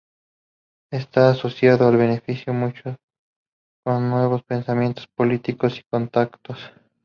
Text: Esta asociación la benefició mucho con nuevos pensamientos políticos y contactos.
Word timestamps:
Esta 0.91 1.29
asociación 1.29 1.91
la 1.91 1.95
benefició 1.99 2.55
mucho 2.55 2.95
con 3.85 4.09
nuevos 4.09 4.41
pensamientos 4.41 5.05
políticos 5.15 5.77
y 5.77 5.83
contactos. 5.83 6.57